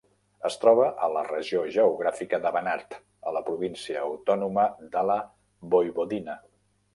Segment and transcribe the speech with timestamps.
[0.47, 4.65] Es troba a la regió geogràfica del Banat, a la província autònoma
[4.97, 5.19] de la
[5.77, 6.41] Voivodina.